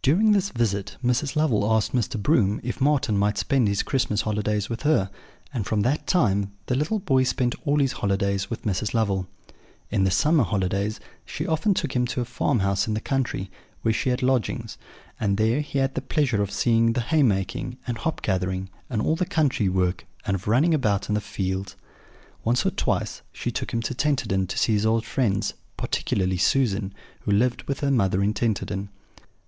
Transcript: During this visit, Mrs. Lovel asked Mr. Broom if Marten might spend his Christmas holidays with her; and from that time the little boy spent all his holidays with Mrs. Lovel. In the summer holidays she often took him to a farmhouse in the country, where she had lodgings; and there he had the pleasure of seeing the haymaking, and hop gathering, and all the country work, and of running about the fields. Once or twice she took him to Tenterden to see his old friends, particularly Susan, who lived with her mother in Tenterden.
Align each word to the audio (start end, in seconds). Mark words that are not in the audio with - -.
During 0.00 0.30
this 0.30 0.50
visit, 0.50 0.96
Mrs. 1.04 1.34
Lovel 1.34 1.68
asked 1.68 1.92
Mr. 1.92 2.22
Broom 2.22 2.60
if 2.62 2.80
Marten 2.80 3.18
might 3.18 3.36
spend 3.36 3.66
his 3.66 3.82
Christmas 3.82 4.20
holidays 4.20 4.70
with 4.70 4.82
her; 4.82 5.10
and 5.52 5.66
from 5.66 5.80
that 5.80 6.06
time 6.06 6.52
the 6.66 6.76
little 6.76 7.00
boy 7.00 7.24
spent 7.24 7.56
all 7.64 7.80
his 7.80 7.90
holidays 7.94 8.48
with 8.48 8.62
Mrs. 8.62 8.94
Lovel. 8.94 9.26
In 9.90 10.04
the 10.04 10.10
summer 10.12 10.44
holidays 10.44 11.00
she 11.24 11.48
often 11.48 11.74
took 11.74 11.96
him 11.96 12.06
to 12.06 12.20
a 12.20 12.24
farmhouse 12.24 12.86
in 12.86 12.94
the 12.94 13.00
country, 13.00 13.50
where 13.82 13.92
she 13.92 14.10
had 14.10 14.22
lodgings; 14.22 14.78
and 15.18 15.36
there 15.36 15.60
he 15.62 15.80
had 15.80 15.96
the 15.96 16.00
pleasure 16.00 16.40
of 16.40 16.52
seeing 16.52 16.92
the 16.92 17.00
haymaking, 17.00 17.76
and 17.88 17.98
hop 17.98 18.22
gathering, 18.22 18.68
and 18.88 19.02
all 19.02 19.16
the 19.16 19.26
country 19.26 19.68
work, 19.68 20.06
and 20.24 20.36
of 20.36 20.46
running 20.46 20.74
about 20.74 21.02
the 21.10 21.20
fields. 21.20 21.74
Once 22.44 22.64
or 22.64 22.70
twice 22.70 23.20
she 23.32 23.50
took 23.50 23.72
him 23.72 23.82
to 23.82 23.96
Tenterden 23.96 24.46
to 24.46 24.56
see 24.58 24.74
his 24.74 24.86
old 24.86 25.04
friends, 25.04 25.54
particularly 25.76 26.36
Susan, 26.36 26.94
who 27.22 27.32
lived 27.32 27.64
with 27.64 27.80
her 27.80 27.90
mother 27.90 28.22
in 28.22 28.32
Tenterden. 28.32 28.90